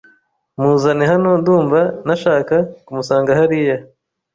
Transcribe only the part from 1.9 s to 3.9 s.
nashaka kumusanga hariya.